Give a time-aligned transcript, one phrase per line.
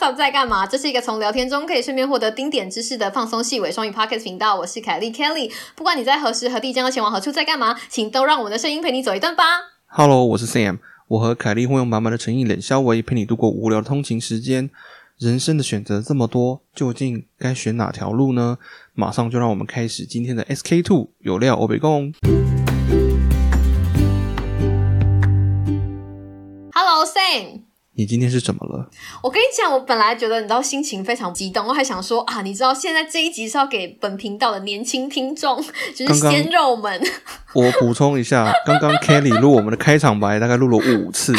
[0.00, 0.16] What's up？
[0.16, 0.66] 在干嘛？
[0.66, 4.56] 这是一个从聊天中可以顺便获得丁点知识的放松细微双语 Pocket 频道。
[4.56, 5.52] 我是凯莉 Kelly。
[5.76, 9.44] 不管你在何时何地将要前往何处，在干嘛，请都让我们的声音陪你走一段吧。
[9.88, 14.70] Hello，我是 Sam，我和凯莉会用满满的诚意、冷笑维陪你度过无聊的通勤时间。
[15.18, 18.56] 人生的选择这么多，究竟该选哪条路呢？
[18.94, 22.14] 马上就让我们开始今天的 SK Two 有料欧北共。
[26.72, 27.59] Hello Sam，
[28.00, 28.88] 你今天是怎么了？
[29.22, 35.62] 我跟你讲，我本来觉得你知道心情非常激动，我还想说啊，你知道现在这一集是要给本频道的年轻听众，
[35.94, 36.98] 就是鲜肉们。
[37.52, 41.34] 我补充一下， 刚刚 Kelly 录我们的开场白，大概录了五次，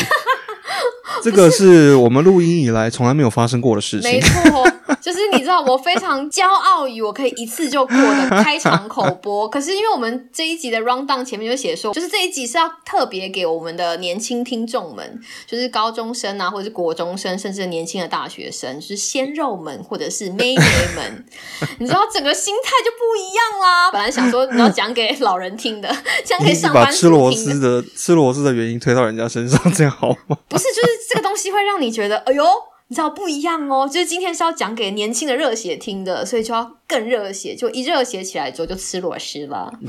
[1.24, 4.30] 这个是我们录音以来从来没有发生过的事情没情。
[4.52, 4.64] 错，
[5.02, 9.48] 就是你知道，我非常骄傲于我可以一次就过的开场口播。
[9.49, 20.63] 可是因为我们这一集的 round down 前面就写说，就是这一集是要特别给我们的年轻听众们，就是高中生啊，或者是国中生，甚至年轻的大学生，就是鲜肉们或者是妹妹
[20.96, 21.26] 们，
[21.79, 23.91] 你知道整个心态就不一样啦。
[23.91, 25.90] 本来想说你要讲给老人听的，
[26.24, 30.38] 讲给你把上班吃螺丝，的吃螺丝的原因推到人家身上，这样好吗？
[30.48, 32.44] 不是，就是这个东西会让你觉得，哎呦，
[32.92, 33.88] 你知道不一样哦。
[33.88, 37.56] 就是今天是要讲给年轻的热血听的，所以就要更热血。
[37.56, 39.72] 就一热血起来之后，就吃螺丝了。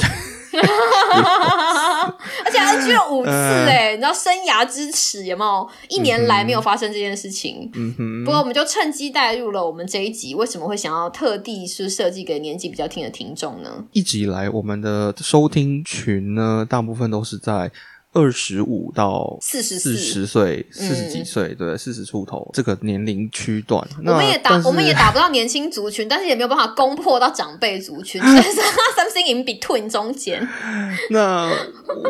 [2.44, 5.68] 而且还去了五次哎、你知道生涯之耻有没有？
[5.88, 7.68] 一年来没有发生这件事情。
[7.74, 13.84] 嗯哼，不过我们就趁机带入了我们这一集，为什么会想要特地是设计给年纪比较轻的听众呢？
[13.90, 17.72] 一直以来，我们的收听群呢，大部分都是在
[18.12, 23.82] 二十五到四十四十岁、嗯四十几岁，对，四十出头这个年龄区段。
[24.04, 28.60] 我们也打我们也打不到年轻族群，但是也没有办法攻破到长辈族群，就是
[28.96, 30.46] something in between 中间。
[31.10, 31.50] 那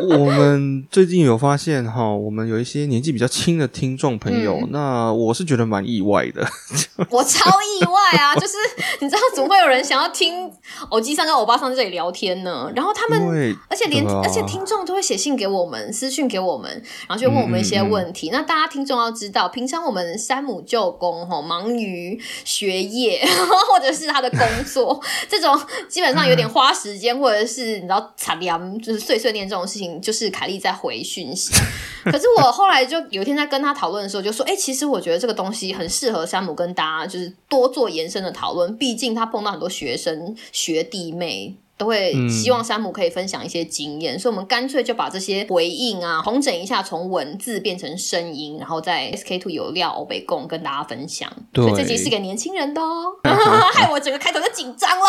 [0.09, 6.45] 我们最近有发现哈，我们有一些年纪比较轻的听众朋友，嗯那我是觉得蛮意外的。
[7.09, 7.49] 我超
[7.79, 8.35] 意外啊！
[8.35, 8.53] 就是
[8.99, 10.51] 你知道，怎么会有人想要听
[10.89, 12.71] 偶机上跟欧巴上在这里聊天呢？
[12.75, 16.71] 然后他们而且连、而且听众都会写信给我们，私讯给我们，
[17.07, 18.29] 然后就问我们一些问题。
[18.31, 23.23] 那大家听众要知道，平常我们山姆舅公吼忙于学业
[23.71, 24.99] 或者是他的工作，
[25.29, 31.53] 这种基本上有点花时间，或者是你知道擦凉就是碎碎念这种事情，就是凯莉在回讯息。
[32.05, 51.31] 可是我后来就有一天在跟他讨论的时候，就说：“哎、其实我觉得这个东西很适合山姆跟大家就是多做延伸的讨论，毕竟他碰到很多学生学弟妹。”都会嗯希望山姆可以分享一些经验，所以我们干脆就把这些回应啊，重整一下，从文字变成声音，然后在 SK Two 有料欧北共跟大家分享。
[51.51, 53.13] 对所以这集是给年轻人的哦，
[53.73, 55.05] 害我整个开头就紧张了。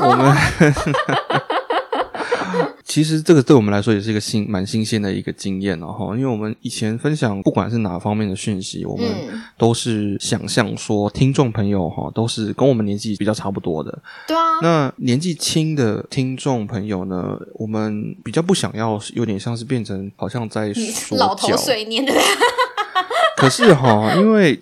[0.08, 0.34] 我们
[2.90, 13.96] 其实这个对我们来说也是一个新蛮新鲜的一个经验哦，哈，因为我们以前分享不管是哪方面的讯息，我们嗯，都是想象说听众朋友哈都是跟我们年纪比较差不多的。
[14.26, 22.26] 对啊，那年纪轻的听众朋友呢，我们比较不想要有点像是变成好像在说老头教，碎念对不对？
[23.38, 24.60] 可是哈，因为。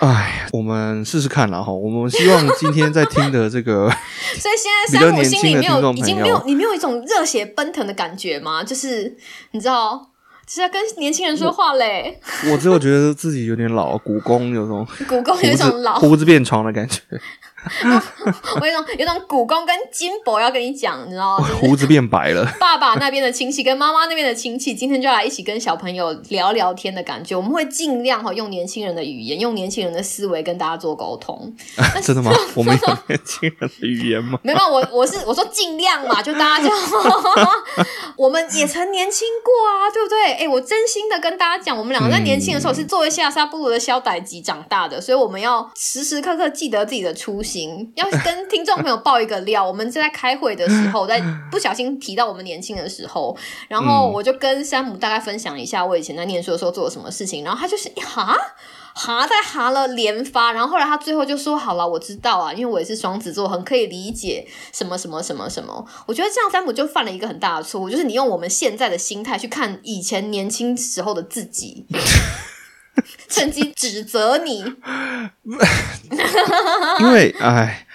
[0.00, 1.72] 哎，我们试试看啦哈。
[1.72, 3.90] 我们希望今天在听的这个
[4.38, 8.62] 所以现在山姆心里年轻的没有，已经没有，你没有一种热血奔腾的感觉吗？
[8.62, 9.16] 就是
[9.50, 10.10] 你知道，
[10.46, 12.20] 就是要跟年轻人说话嘞。
[12.52, 17.00] 我只有觉得自己有点老，骨功有种 古公有一种老，胡子变长的感觉，
[18.60, 21.48] 我有一种有种古公跟金伯要跟你讲，你知道吗？
[21.60, 22.44] 胡子变白了。
[22.58, 27.36] 爸爸那边的亲戚跟妈妈那边的亲戚，今天就来一起跟小朋友聊聊天的感觉。
[27.36, 31.52] 我们会尽量哈用年轻人的语言，用年轻人的思维跟大家做沟通。
[32.02, 32.32] 真的吗？
[32.54, 34.38] 我们有年轻人的语言吗？
[34.42, 36.70] 没有，我我是我说尽量嘛，就大家就
[38.16, 40.32] 我们也曾年轻过啊，对不对？
[40.44, 49.64] 哎，我真心的跟大家讲，我们两个在年轻的时候是作为下沙布鲁的小歹级长大的，所以我们要时时刻刻记得自己的初心，要跟听众朋友爆一个料。
[49.66, 53.34] 我们在开会的时候， 在不小心提到我们年轻的时候，
[53.68, 58.36] 然后我就跟山姆大概分享一下我以前在念书的时候做了什么事情，然后他就是哈。
[59.00, 71.86] 哈在哈了连发，然后后来他最后就说：“好了，我知道啊，因为我也是双子座，很可以理解什么什么什么什么。”我觉得这样山姆就犯了一个很大的错误，就是你用我们现在的心态去看以前年轻时候的自己，
[73.28, 74.64] 趁机指责你。
[77.00, 77.86] 因为哎，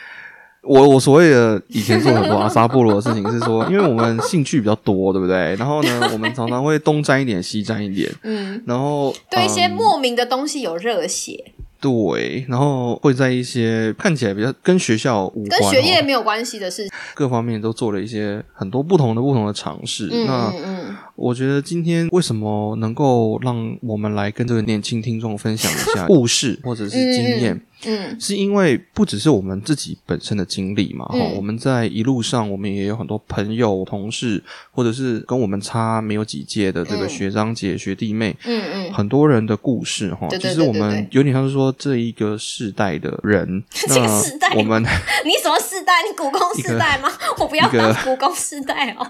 [0.61, 5.55] 我我所谓的以前做很多阿萨布罗的事情是说，因为我们兴趣比较多，对不对？
[5.55, 11.51] 然后呢，我们常常会东沾一点西沾一点，嗯，然后对一些嗯莫名的东西有热血，
[11.81, 16.91] 对，然后会在一些看起来比较跟学校无关、跟学业哦、没有关系的事情。
[17.13, 20.07] 各方面都做了一些很多不同的不同的尝试。
[20.11, 40.27] 嗯那嗯嗯，我觉得今天为什么能够让我们来跟这个年轻听众分享一下 故事或者是经验，嗯是因为不只是我们自己本身的经历嘛，哈、嗯我们在一路上，我们也有很多朋友、同事，或者是跟我们差没有几届的这个嗯学长姐、学弟妹，嗯嗯，很多人的故事哈。
[40.29, 44.81] 对其实我们有点像是说这一个世代的人， 这个世代那我们
[45.25, 45.93] 你什么世代？
[46.09, 47.09] 你古公世代吗？
[47.37, 49.05] 我不要一个当古公世代哦，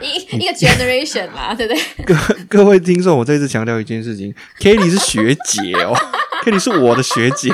[0.00, 1.82] 一一个 generation 啦，对不对？
[2.04, 2.14] 各
[2.48, 5.94] 各位听众，我再次强调一件事情，Kelly 是学姐哦，
[6.44, 7.50] Kelly 是我的学姐，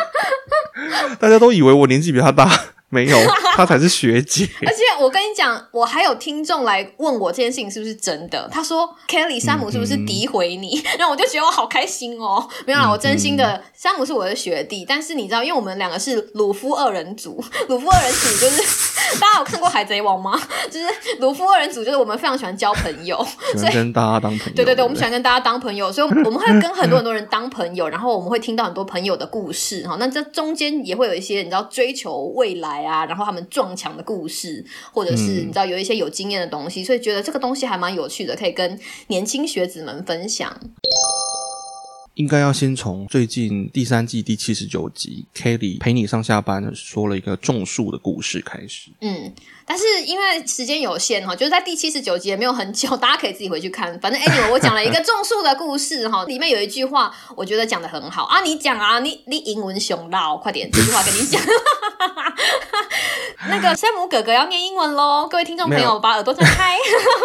[1.18, 2.50] 大家都以为我年纪比她大，
[2.88, 3.18] 没有，
[3.56, 4.48] 她才是学姐。
[5.38, 8.48] 讲，我还有听众来问我这件事情是不是真的。
[8.50, 10.82] 他说 Kelly 山姆是不是诋毁你？
[10.98, 12.44] 然后我就觉得我好开心哦。
[12.66, 18.62] 没有啦，我真心的，山姆是我的学弟，但是你知道，因为我们两个是鲁夫二人组， 鲁夫二人组就是
[19.20, 20.36] 大家有看过海贼王吗？
[20.68, 20.86] 就是
[21.20, 23.24] 鲁夫二人组，就是我们非常喜欢交朋友，
[23.56, 29.96] 所以跟大家当朋友，对对对，我们喜欢跟大家当朋友，所以我们会跟很多很多人当朋友，然后我们会听到很多朋友的故事哈。
[30.00, 38.78] 那这中间也会有一些你知道追求未来啊，然后他们撞墙的故事，或者是嗯你知道有一些有经验的东西，所以觉得这个东西还蛮有趣的，可以跟
[39.08, 40.58] 年轻学子们分享。
[42.14, 48.90] 应该要先从最近第三季第七十九集 Kelly 陪你上下班说了一个种树的故事开始。
[49.00, 49.32] 嗯，
[49.64, 53.96] 但是因为时间有限哈，就是在第七十九集也没有很久，大家可以自己回去看。
[54.00, 61.40] 反正 anyway，我讲了一个种树的故事哈，里面有一句话我觉得讲的很好啊，你讲啊，你你英文熊绕，快点，这句话跟你讲。
[63.48, 66.76] 那个山姆哥哥要念英文喽，各位听众朋友把耳朵张开。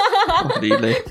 [0.61, 1.03] 李雷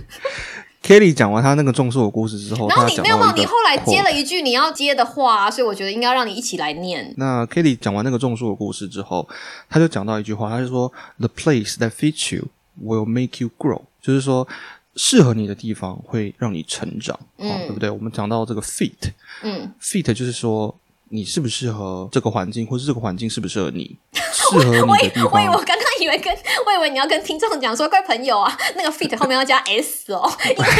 [0.81, 7.13] Kelly 讲完他那个种树的故事之后，然后你没有没有，讲到一个你后来接了一句你要接的话、所以我觉得应该让你一起来念。
[7.17, 9.29] 那 Kelly 讲完那个种树的故事之后，
[9.69, 12.47] 他就讲到一句话，他就说：“The place that fits you
[12.81, 14.47] will make you grow。”就是说，
[14.95, 17.91] 适合你的地方会让你成长，哦，嗯对不对？
[17.91, 19.13] 我们讲到这个 fit，fit
[19.43, 20.75] 嗯，就是说
[21.11, 23.97] 你适不适合这个环境，或是这个环境适不适合你，
[24.61, 25.33] 适合你的地方。
[25.33, 26.33] 我以为我刚刚以为跟
[26.67, 30.71] 我以为你要跟听众讲说，怪朋友啊，那个 fit 后面要加 s 哦， 因为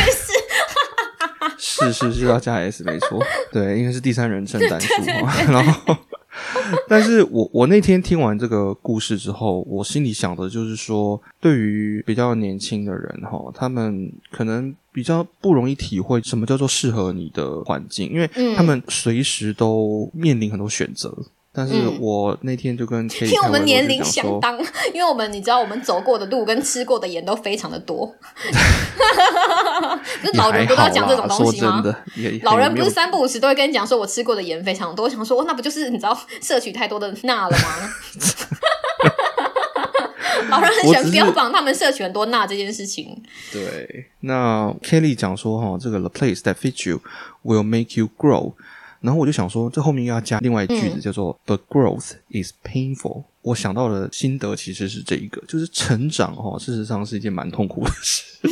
[1.59, 3.23] 是是是是要加 s 没错，
[3.53, 5.33] 对，应该是第三人称单数嘛。
[5.51, 5.97] 然后，
[6.89, 21.15] 但是我我那天听完这个故事之后，我心里想的就是说，对于比较年轻的人哈，他们可能比较不容易体会什么叫做适合你的环境，因为嗯他们随时都面临很多选择。
[21.55, 24.59] 但是嗯我那天就跟 K， 因为我们年龄相当，
[24.95, 28.07] 因为我们你知道我们走过的路跟吃过的盐都非常的多。
[30.21, 31.83] 不是也老人不都要讲这种东西吗？
[32.43, 35.05] 老人不是三不五时都会跟你讲说，我吃过的盐非常多。
[35.05, 37.69] 我想说，哦那不就是你知道摄取太多的钠了吗？
[40.49, 43.23] 老人很喜欢标榜他们摄取很多钠这件事情。
[43.53, 47.01] 对，那 Kelly 讲说哈，这个 the place that fits you
[47.45, 48.53] will make you grow。
[49.03, 53.25] 然后我就想说，这后面要加另外一句子，嗯叫做 “the growth is painful”。
[53.43, 58.51] 我想到的心得其实是这一个，就是成长哈，事实上是一件蛮痛苦的事情。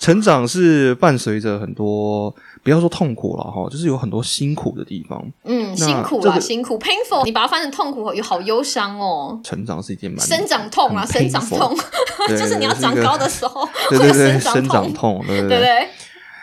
[0.00, 5.24] 成长是伴随着很多，不要说痛苦了哈，就是有很多辛苦的地方。
[5.44, 9.40] 嗯，辛苦啦，这个辛苦，painful，你把它翻成痛苦，有好忧伤哦。
[9.44, 11.76] 成长是一件蛮生长痛啊，很生长痛，
[12.28, 15.88] 就是你要长高的时候对对对，生 生长痛，痛，对对对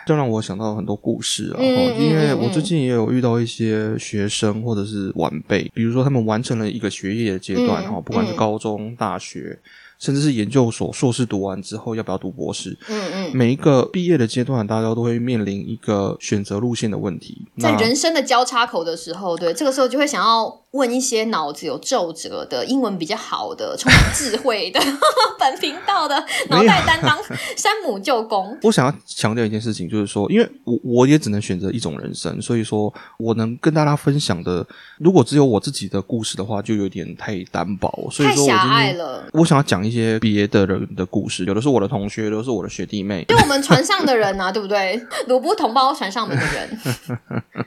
[0.02, 0.08] 不对？
[0.08, 9.58] 就让我想到很多故事啊，因为我最近也有遇到一些学生或者是晚辈，比如说他们完成了一个学业的阶段嗯哈，不管是嗯高中、大学，
[9.98, 17.46] 甚至是研究所、硕士读完之后要不要读博士，嗯嗯，每一个毕业的阶段，大家都会面临一个选择路线的问题。
[17.58, 24.80] 在人生的交叉口的时候，对，这个时候就会想要问一些脑子有皱褶的、英文比较好的、充满智慧的
[25.38, 26.14] 本频道的
[26.48, 27.18] 脑袋担当
[27.56, 28.56] 山姆舅公。
[28.64, 34.66] 我想要强调一件事情，就是说，因为我我也只能选择一种人生，所以说我能跟大家分享的，
[34.98, 38.08] 如果只有我自己的故事的话，就有点太单薄。
[38.10, 39.24] 所以太狭说我今天隘了。
[39.34, 43.22] 我想要讲一些别的人的故事，有的是我的同学，有的是我的学弟妹。
[43.28, 44.98] 就我们船上的人啊，对不对？
[45.28, 46.80] 鲁布同胞船上面的人，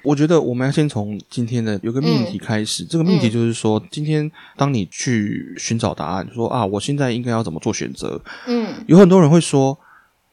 [0.04, 2.84] 我觉得我们要先从今天的有个命嗯题开始。
[2.96, 8.22] 这个命题就是说，今天当你去寻找答案，说啊，我现在应该要怎么做选择？
[8.48, 9.78] 嗯，有很多人会说，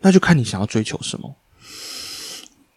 [0.03, 1.35] 那就看你想要追求什么。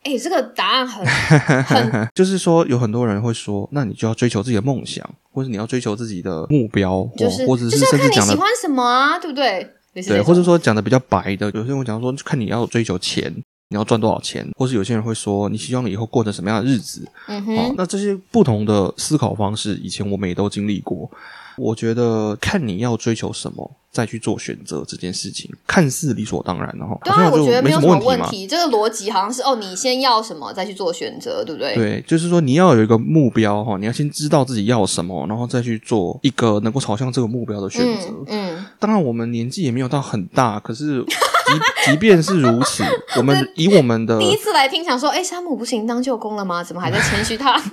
[0.02, 1.06] 哎、这个答案很
[1.66, 9.70] 很就是说，有很多人会说，那你就要追求自己的梦想，或者你要追求自己的目标，或就是或者就是甚至讲的喜欢什么啊，对不对？
[9.94, 13.32] 对，或者说讲的比较白的，有些人会讲说，看你要追求钱，
[13.70, 17.04] 你要赚多少钱，或是有些人会说你希望你以后过成什么样的日子。
[17.06, 21.10] 哦嗯哼，，那这些不同的思考方式，以前我们也都经历过。
[21.58, 28.26] 我觉得看你要追求什么，再去做选择这件事情，看似理所当然的哈，对啊，我觉得没有什什么问题嘛。
[28.26, 31.74] 问题，这个逻辑好像是哦，你先要什么再去做选择，对不对？
[31.76, 38.10] 对，就是说你要有一个目标哈，你要先知道自己要什么，然后再去做一个能够朝向这个目标的选择。
[38.28, 41.02] 嗯嗯，当然，我们年纪也没有到很大，可是
[41.46, 42.84] 即即便是如此，
[43.18, 46.64] 我们以我们的第一次来听想说，哎，山姆不是已经当舅公了吗？
[46.64, 47.60] 怎么还在谦虚他？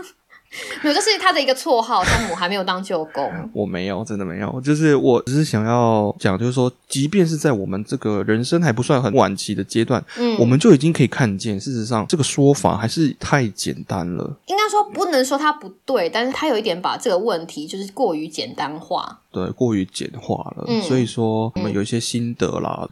[0.82, 3.32] 没有，这是他的一个绰号，山姆还没有当舅公。
[3.54, 14.30] 我没有，真的没有，就是我只是想要讲，就是说，即便是在我们这个人生还不算很晚期的阶段，嗯，我们就已经可以看见，事实上这个说法还是太简单了。
[14.44, 19.20] 应该说不能说他不对，但是他有一点把这个问题就是过于简单化。
[19.32, 22.86] 对，过于简化了，嗯所以说我们有一些心得啦。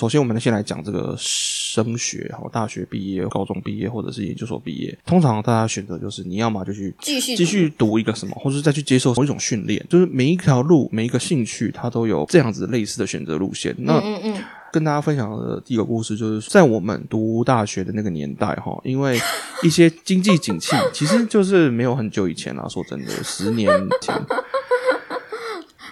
[0.00, 13.74] 首先，我们先来讲这个升学，哈，大学毕业、高中毕业或者是研究所毕业，通常大家选择就是你要么就去继续继续读一个什么，或者是再去接受某一种训练，就是每一条路、每一个兴趣，它都有这样子类似的选择路线。
[13.76, 19.20] 那嗯嗯嗯，跟大家分享的第一个故事，就是在我们读大学的那个年代，哈，因为
[19.64, 23.68] 一些经济景气，其实就是没有很久以前啦，说真的，十年
[24.00, 24.14] 前，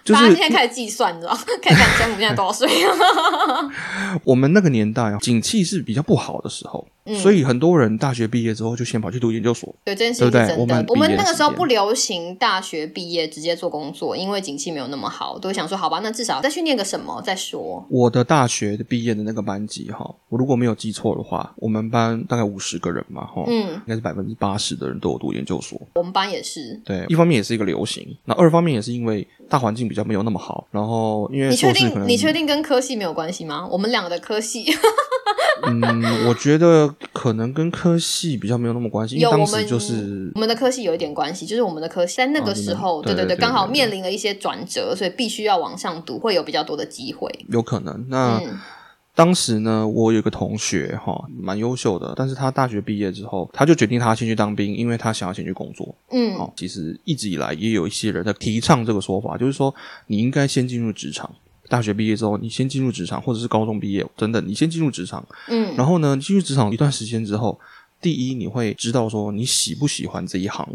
[0.06, 1.34] 就是大家现在开始计算，你知道？
[1.60, 2.68] 看看江母现在多少岁？
[4.24, 9.74] 我们那个年代啊，景气是比较不好的时候，嗯所以很多人大学毕业之后就先跑去读研究所。
[9.84, 10.84] 对，这件事情真的。
[10.88, 17.84] 我们那个时候不流行大学毕业直接做工作，因为景气没有那么好，都会想说，好吧，那至少再去念个什么再说。
[17.88, 25.80] 我的大学的毕业的那个班级哈，我如果没有记错的话，我们班大概五十个人嘛，哈，嗯，应该是百分之八十的人都有读研究所。
[25.94, 26.80] 我们班也是。
[26.84, 33.66] 对，一方面也是一个流行，那二方面也是因为大环境比较没有那么好，然后因为你确定你确定跟科系没有关系吗？
[33.70, 34.64] 我们两个的科系
[35.62, 47.30] 嗯，我觉得可能跟科系比较没有那么关系，因为当时有我们就是我们的科系有一点关系，就是我们的科系在那个时候，对对对，对对对刚好面临了一些转折，所以必须要往上读，会有比较多的机会。
[47.48, 48.06] 有可能。
[48.08, 48.58] 那、嗯
[49.16, 55.94] 当时呢，我有个同学哈，蛮优秀的，但是他大学毕业之后，他就决定他先去当兵，因为他想要先去工作。
[56.10, 59.74] 嗯好，其实一直以来也有一些人在提倡这个说法，就是说
[60.08, 61.34] 你应该先进入职场。
[61.68, 67.58] 大学毕业之后，你先进入职场，或者是高中毕业等等，你先进入职场，嗯然后呢，进入职场一段时间之后，
[68.00, 70.66] 第一你会知道说你喜不喜欢这一行，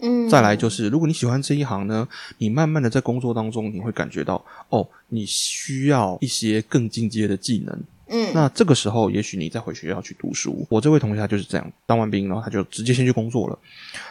[0.00, 2.06] 嗯，再来就是如果你喜欢这一行呢，
[2.38, 7.80] 你慢慢的在工作当中，你会感觉到哦，你需要一些更进阶的技能。
[8.10, 10.66] 嗯那这个时候，也许你再回学校去读书。
[10.68, 13.58] 我这位同学他就是这样，当完兵，然后他就直接先去工作了。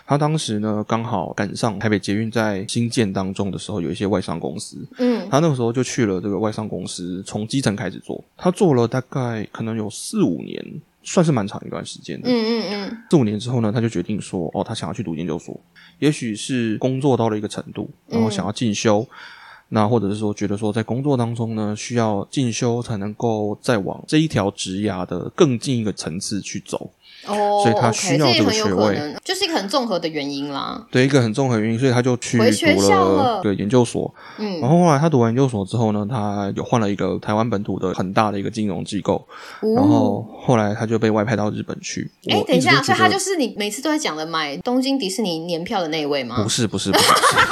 [0.08, 8.24] 他当时呢，刚好赶上台北捷运在新建当中的时候，有一些外商公司，嗯他那个时候就去了这个外商公司，从基层开始做。
[8.38, 10.64] 他做了大概可能有四五年，
[11.04, 12.30] 算是蛮长一段时间的。
[12.30, 15.60] 嗯嗯嗯四五年之后呢，他就决定说，哦，他想要去读研究所，
[16.00, 19.06] 也许是工作到了一个程度，然后想要进修。
[19.70, 26.90] 那或者是说，觉得说在工作当中呢，需要进修才能够再往这一条职涯的更进一个层次去走。
[27.28, 30.82] 哦，所以他需要这个学位就是一个很综合的原因啦。
[30.90, 34.12] 对一个很综合的原因，所以他就去读校了了个研究所。
[34.38, 39.28] 嗯，然后后来他读完研究所之后呢，他有换了一个台湾本土的很大的一个金融机构，
[39.76, 42.10] 然后后来他就被外派到日本去。
[42.30, 46.42] 哎、我等一下，所以他就是你每次都在讲的买东京迪士尼年票的那一位吗？
[46.42, 47.06] 不是不是，不是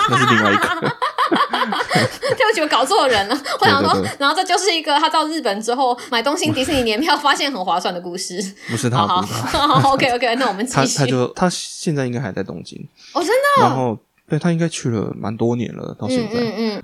[0.09, 0.95] 那是另外一个。
[2.37, 3.37] 对不起，我搞错人了。
[3.59, 8.37] 我想说，对对然后这就是一个他到日本之后买东京迪士尼年票发现很划算的故事。
[8.69, 10.97] 不是他，好不是他，好，OK OK， 那我们继他续。
[10.97, 12.79] 他就他现在应该还在东京，
[13.13, 13.97] 哦，真的，然后
[14.29, 16.39] 对他应该去了蛮多年了，到现嗯在。
[16.39, 16.83] 嗯嗯，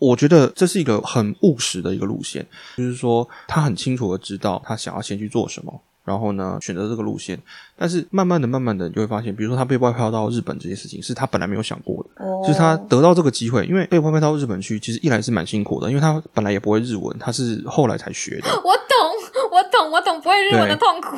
[0.00, 2.46] 我觉得这是一个很务实的一个路线，
[2.76, 7.38] 就是说他很清楚的知道他想要先去做什么，然后呢选择这个路线。
[7.78, 12.24] 但是慢慢的、慢慢的，你就会发现，比如说他被外派到日本这些事情，是他本来没有想过的。
[12.24, 18.48] 哦就是他得到这个机会，因为被外派到日本去，其实一来是蛮辛苦的，因为他本来也不会日文，他是后来才学的。
[20.26, 21.16] 不会是我的痛苦，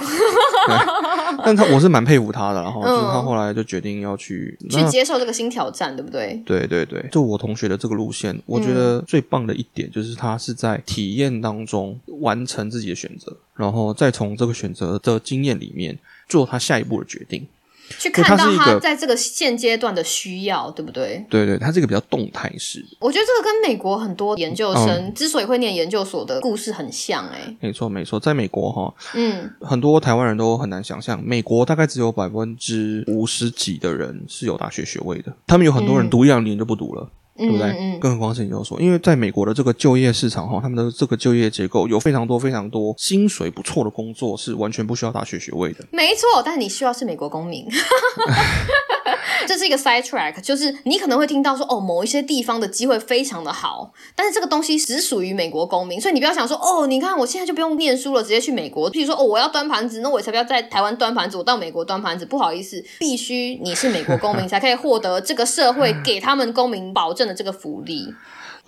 [1.42, 6.38] 但他我是蛮佩服他的，然后嗯就是他后来就决定要去去接受这个新挑战，对不对？
[6.44, 15.98] 对对对，就我同学的这个路线，我觉得最棒的一点就是他是在体验当中完成自己的选择，然后再从这个选择的经验里面
[16.28, 17.46] 做他下一步的决定。
[17.98, 21.24] 去看到他在这个现阶段的需要，对不对？
[21.30, 24.86] 对对，它是一个比较动态式，我觉得这个跟美国很多研究嗯。
[24.86, 36.10] 生之所以会念研究所的故事很像、欸，没错没错，在美国哈，嗯，很多台湾人都很难想象，美国大概只有百分之五十几的人是有大学学位的，他们有很多人嗯。
[36.10, 37.08] 读一两年就不读了。
[37.38, 37.68] 对不对？
[37.68, 45.84] 嗯嗯更何况是研究所，因为在美国的这个就业市场哈，他们的这个就业结构有非常多非常多薪水不错的工作是完全不需要大学学位的。
[45.90, 47.66] 没错，但是你需要是美国公民。
[49.48, 58.92] 这是一个 side track，就是你可能会听到说，哦，某一些地方的机会非常的好，但是这个东西只属于美国公民，所以你不要想说，哦，你看我现在就不用念书了，直接去美国。
[58.92, 62.26] 譬如说，哦，我要端盘子，那我才不要在台湾端盘子，我到美国端盘子。
[62.26, 68.12] 不好意思，必须你是美国公民才可以获得这个社会给他们公民保证的这个福利。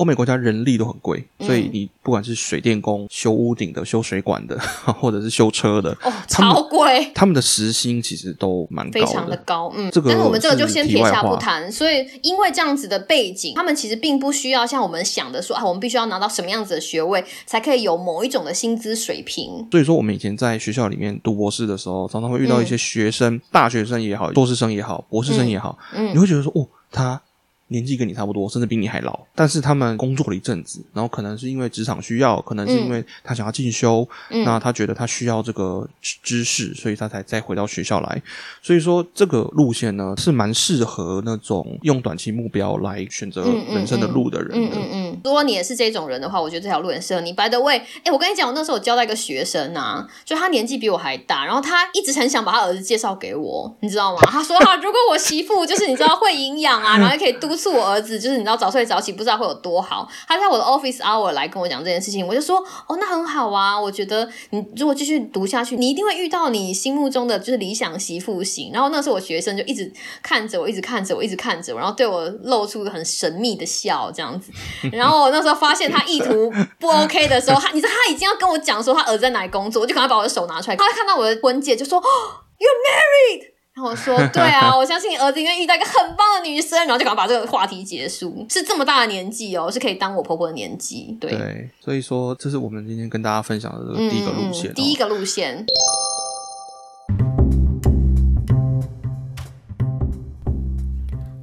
[0.00, 4.59] 欧美国家人力都很贵，嗯所以你不管是水电工、修屋顶的、修水管的，
[4.99, 5.95] 或者是修车的，
[6.26, 7.11] 超贵。
[7.14, 9.12] 他们的时薪其实都蛮非高的。
[9.12, 11.71] 常的高，嗯，这个但是我们这个就先撇下不谈。
[11.71, 19.69] 所以因为这样子的背景，他们其实并不需要像我们想的说啊，我们必须要拿到什么样子的学位才可以有某一种的薪资水平。
[19.71, 27.21] 所以说，我们以前在学校里面读博士的时候，常常会遇到一些学生，大学生也好，硕士生也好，博士生也好，嗯你会觉得说，哦，他
[27.71, 34.45] 年纪跟你差不多，甚至比你还老，但是他们工作了一阵子，然后可能是因为职场需要，可能是因为他想要进修，嗯。
[34.45, 38.23] 那他觉得他需要这个知知识，所以他才再回到学校来。
[38.61, 44.77] 所以说，这个路线呢是蛮适合那种用短期目标来选择人生的路的人嗯的。
[44.77, 47.33] 嗯嗯，如果你也是这种人的话，我觉得这条路很适合你。
[47.33, 54.21] By the way，哎，我跟你讲，我那时候我交到一个学生啊，就他年纪比我还大，然后他一直很想把他儿子介绍给我，你知道吗？
[54.31, 60.09] 他说哈， 如果我媳妇就是你知道会营养啊，然后也可以督促我儿子，就是你知道早睡早起，不知道会有多好。
[60.29, 68.71] 他在我的 office hour 来跟我讲这件事情，我就说哦，那很好啊，我觉得你如果继续读下去，你一定会遇到你心目中的就是理想媳妇型。
[68.73, 74.52] 然后那时候我学生就一直看着我，一直看着我，一直看着我，然后对我露出很神秘的笑这样子。
[75.00, 82.04] 然后我那时候发现他意图不 OK 的时候，他你知道他已经要跟我讲说他儿子在哪里工作，我就赶快把我的手拿出来，他看到我的婚戒就说、哦、
[82.59, 83.54] You're married。
[83.73, 88.45] 然后我说对啊，我相信你儿子应该遇到一个很棒的女生，然后就赶快把这个话题结束。
[88.50, 91.16] 是这么大的年纪哦，是可以当我婆婆的年纪。
[91.19, 95.66] 对，对，所以说这是我们今天跟大家分享的这个第一个路线、哦嗯嗯第一个路线。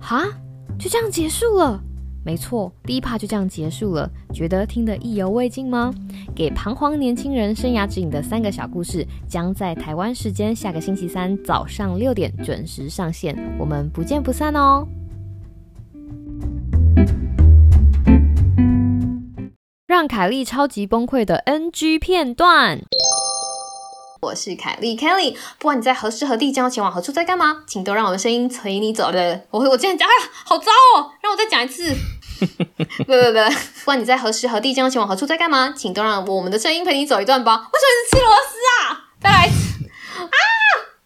[0.01, 0.23] 啊，
[0.77, 1.81] 就这样结束了。
[2.27, 4.09] 没错，第一趴就这样结束了。
[4.33, 5.93] 觉得听得意犹未尽吗？
[6.35, 14.85] 给彷徨年轻人生涯指引的三个小故事，将在台湾时间下个星期三早上六点准时上线，我们不见不散哦。
[19.87, 22.81] 让凯莉超级崩溃的 NG 片段。
[24.19, 29.45] 我是凯莉 Kelly，不管你在何时何地，将要前往何处，在干嘛，请都让我的声音随你走的。
[29.51, 30.65] 我我今天讲，哎呀，好糟
[30.97, 31.95] 哦，让我再讲一次。
[32.97, 37.55] 不不不，不管你在何时何地，将要前往何处，在干嘛，请都让我们的声音陪你走一段吧。
[37.55, 39.05] 为什么是吃螺丝啊？
[39.21, 39.55] 再来一次，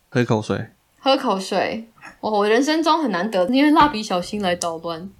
[0.09, 0.67] 喝口水。
[0.99, 1.87] 喝口水。
[2.19, 5.09] 我，我人生中很难得，因为蜡笔小新来捣乱。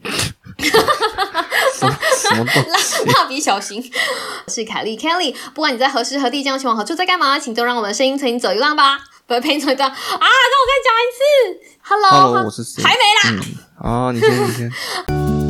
[1.82, 3.04] 蜡西？
[3.06, 3.82] 蜡笔小新
[4.48, 9.00] 是凯莉 Kelly，不管你在何时何地，将要前往何处，在干嘛，请都让我们的声音陪你走一段吧。
[9.26, 9.96] 不陪你走一段啊！
[9.98, 11.24] 让我再讲一次。
[11.82, 13.44] Hello，, Hello，我是谁还没啦。
[13.82, 14.70] 嗯，啊，你先，你先。